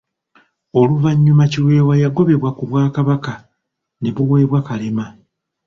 [0.79, 3.33] Oluvannyuma Kiweewa yagobebwa ku Bwakabaka
[4.01, 5.05] ne buweebwa Kalema.